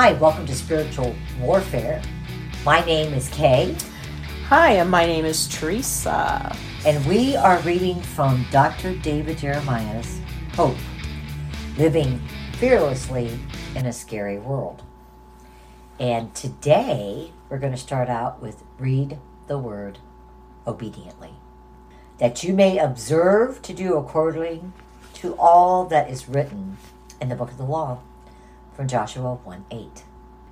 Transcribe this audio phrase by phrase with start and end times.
[0.00, 2.00] Hi, welcome to Spiritual Warfare.
[2.64, 3.76] My name is Kay.
[4.46, 6.56] Hi, and my name is Teresa.
[6.86, 8.94] And we are reading from Dr.
[8.94, 10.18] David Jeremiah's
[10.54, 10.78] Hope
[11.76, 12.18] Living
[12.54, 13.38] Fearlessly
[13.74, 14.84] in a Scary World.
[15.98, 19.98] And today we're going to start out with Read the Word
[20.66, 21.34] Obediently.
[22.16, 24.72] That you may observe to do according
[25.16, 26.78] to all that is written
[27.20, 28.00] in the book of the law
[28.80, 30.04] from Joshua 1 8.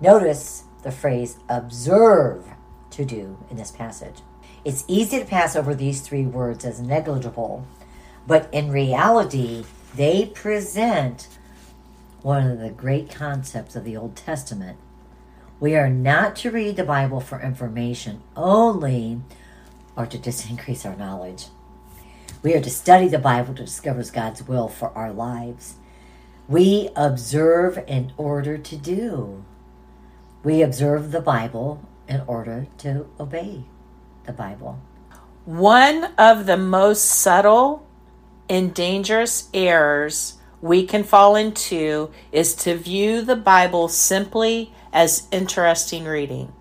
[0.00, 2.46] Notice the phrase observe
[2.88, 4.22] to do in this passage.
[4.64, 7.66] It's easy to pass over these three words as negligible,
[8.26, 11.28] but in reality, they present
[12.22, 14.78] one of the great concepts of the Old Testament.
[15.60, 19.20] We are not to read the Bible for information only
[19.98, 21.48] or to just increase our knowledge.
[22.42, 25.74] We are to study the Bible to discover God's will for our lives.
[26.48, 29.44] We observe in order to do.
[30.42, 33.64] We observe the Bible in order to obey
[34.26, 34.78] the Bible.
[35.46, 37.86] One of the most subtle
[38.48, 46.04] and dangerous errors we can fall into is to view the Bible simply as interesting
[46.04, 46.52] reading.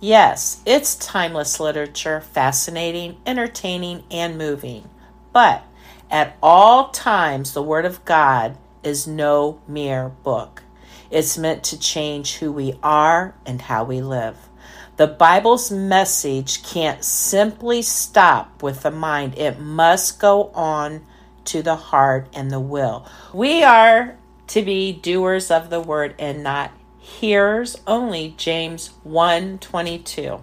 [0.00, 4.88] Yes, it's timeless literature, fascinating, entertaining, and moving.
[5.32, 5.64] But
[6.10, 8.56] at all times, the Word of God
[8.88, 10.64] is no mere book.
[11.10, 14.48] It's meant to change who we are and how we live.
[14.96, 21.06] The Bible's message can't simply stop with the mind, it must go on
[21.44, 23.06] to the heart and the will.
[23.32, 28.34] We are to be doers of the word and not hearers only.
[28.36, 30.40] James 1 22.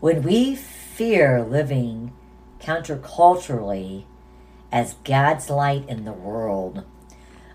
[0.00, 2.12] When we fear living
[2.60, 4.04] counterculturally
[4.70, 6.84] as God's light in the world,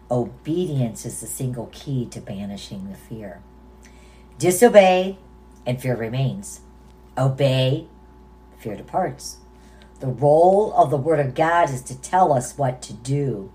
[0.10, 3.42] obedience is the single key to banishing the fear.
[4.38, 5.18] Disobey,
[5.66, 6.62] and fear remains.
[7.18, 7.88] Obey,
[8.60, 9.38] fear departs.
[10.00, 13.52] The role of the Word of God is to tell us what to do,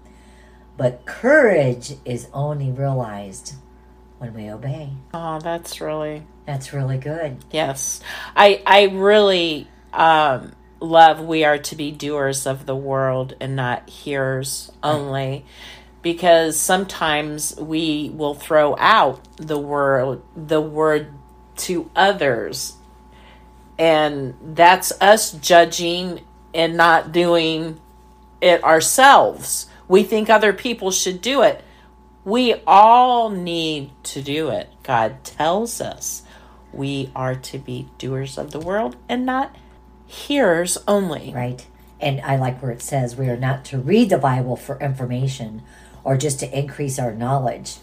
[0.76, 3.54] but courage is only realized
[4.18, 4.90] when we obey.
[5.14, 7.44] Oh, that's really that's really good.
[7.52, 8.00] Yes,
[8.34, 11.20] I I really um, love.
[11.20, 15.44] We are to be doers of the world and not hearers only
[16.02, 21.12] because sometimes we will throw out the word the word
[21.56, 22.76] to others.
[23.78, 26.20] And that's us judging
[26.52, 27.80] and not doing
[28.40, 29.66] it ourselves.
[29.88, 31.64] We think other people should do it.
[32.24, 34.68] We all need to do it.
[34.82, 36.22] God tells us
[36.72, 39.54] we are to be doers of the world and not
[40.06, 41.32] hearers only.
[41.34, 41.66] Right.
[42.00, 45.62] And i like where it says we are not to read the bible for information
[46.04, 47.76] or just to increase our knowledge.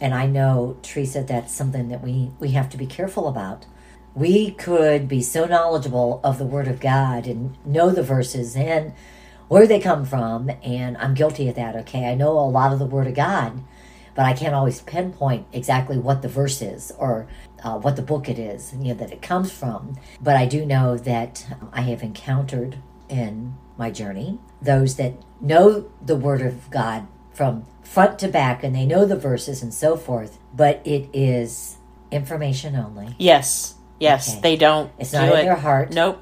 [0.00, 3.66] And I know, Teresa, that's something that we, we have to be careful about.
[4.14, 8.92] We could be so knowledgeable of the Word of God and know the verses and
[9.48, 10.50] where they come from.
[10.62, 12.06] And I'm guilty of that, okay?
[12.06, 13.62] I know a lot of the Word of God,
[14.14, 17.28] but I can't always pinpoint exactly what the verse is or
[17.62, 19.96] uh, what the book it is, you know, that it comes from.
[20.20, 26.16] But I do know that I have encountered in my journey those that know the
[26.16, 27.06] Word of God
[27.38, 31.76] from front to back and they know the verses and so forth, but it is
[32.10, 33.14] information only.
[33.16, 33.76] Yes.
[34.00, 34.32] Yes.
[34.32, 34.40] Okay.
[34.40, 34.90] They don't.
[34.98, 35.42] It's not do in it.
[35.44, 35.92] their heart.
[35.92, 36.20] Nope.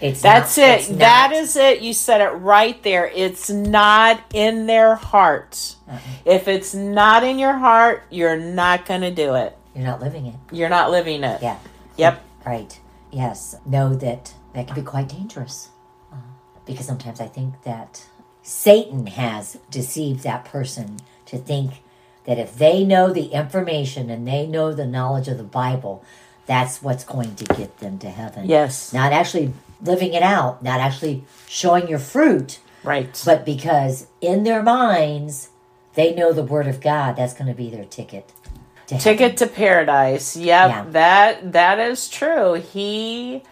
[0.00, 0.80] It's That's not, it.
[0.80, 1.82] It's that is it.
[1.82, 3.06] You said it right there.
[3.14, 5.76] It's not in their heart.
[5.86, 5.98] Uh-uh.
[6.24, 9.54] If it's not in your heart, you're not going to do it.
[9.74, 10.36] You're not living it.
[10.50, 11.42] You're not living it.
[11.42, 11.58] Yeah.
[11.98, 12.24] Yep.
[12.46, 12.80] Right.
[13.12, 13.54] Yes.
[13.66, 15.68] Know that that can be quite dangerous.
[16.10, 16.16] Uh,
[16.64, 18.06] because sometimes I think that
[18.44, 21.82] Satan has deceived that person to think
[22.26, 26.04] that if they know the information and they know the knowledge of the Bible,
[26.44, 28.46] that's what's going to get them to heaven.
[28.46, 28.92] Yes.
[28.92, 32.60] Not actually living it out, not actually showing your fruit.
[32.82, 33.20] Right.
[33.24, 35.48] But because in their minds,
[35.94, 38.30] they know the Word of God, that's going to be their ticket.
[38.88, 40.36] To ticket to paradise.
[40.36, 40.84] Yep, yeah.
[40.90, 42.52] that that is true.
[42.54, 43.42] He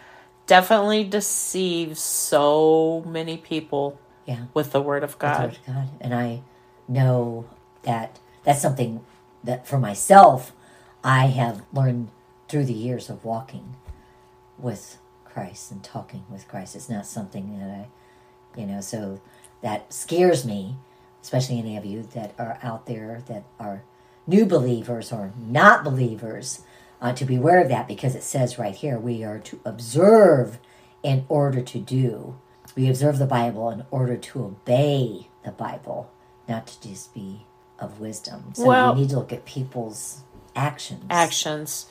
[0.45, 4.45] definitely deceives so many people yeah.
[4.53, 5.41] With the Word of God.
[5.41, 5.89] Word of God.
[5.99, 6.41] And I
[6.87, 7.45] know
[7.83, 9.01] that that's something
[9.43, 10.53] that for myself,
[11.03, 12.09] I have learned
[12.47, 13.75] through the years of walking
[14.57, 16.75] with Christ and talking with Christ.
[16.75, 19.19] It's not something that I, you know, so
[19.61, 20.75] that scares me,
[21.21, 23.83] especially any of you that are out there that are
[24.27, 26.61] new believers or not believers,
[27.01, 30.59] uh, to be aware of that because it says right here we are to observe
[31.01, 32.37] in order to do.
[32.75, 36.09] We observe the Bible in order to obey the Bible,
[36.47, 37.45] not to just be
[37.79, 38.53] of wisdom.
[38.53, 40.21] So well, we need to look at people's
[40.55, 41.05] actions.
[41.09, 41.87] actions.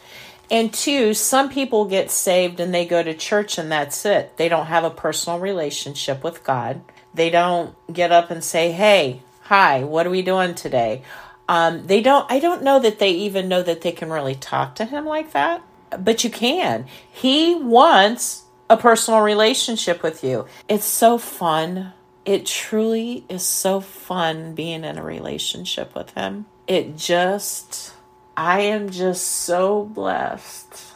[0.51, 4.37] And two, some people get saved and they go to church and that's it.
[4.37, 6.83] They don't have a personal relationship with God.
[7.15, 11.03] They don't get up and say, "Hey, hi, what are we doing today?"
[11.49, 12.31] Um, they don't.
[12.31, 15.33] I don't know that they even know that they can really talk to Him like
[15.33, 15.63] that.
[15.99, 16.87] But you can.
[17.11, 20.47] He wants a personal relationship with you.
[20.69, 21.93] It's so fun.
[22.25, 26.47] It truly is so fun being in a relationship with Him.
[26.67, 27.95] It just
[28.37, 30.95] I am just so blessed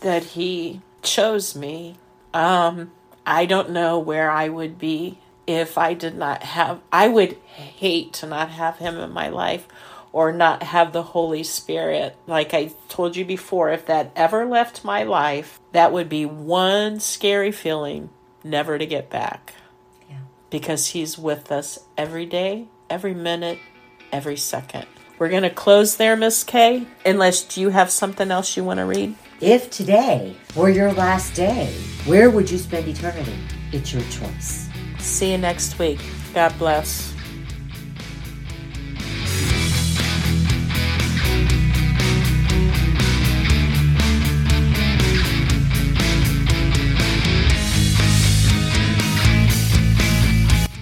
[0.00, 1.96] that he chose me.
[2.34, 2.92] Um,
[3.24, 8.12] I don't know where I would be if I did not have, I would hate
[8.14, 9.66] to not have him in my life
[10.16, 12.16] or not have the Holy Spirit.
[12.26, 17.00] Like I told you before, if that ever left my life, that would be one
[17.00, 18.08] scary feeling
[18.42, 19.52] never to get back.
[20.08, 20.20] Yeah.
[20.48, 23.58] Because he's with us every day, every minute,
[24.10, 24.86] every second.
[25.18, 28.86] We're going to close there, Miss Kay, unless you have something else you want to
[28.86, 29.14] read.
[29.42, 31.74] If today were your last day,
[32.06, 33.36] where would you spend eternity?
[33.70, 34.70] It's your choice.
[34.98, 36.00] See you next week.
[36.32, 37.15] God bless.